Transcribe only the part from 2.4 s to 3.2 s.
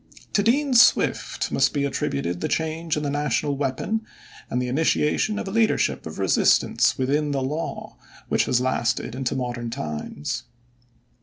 the change in the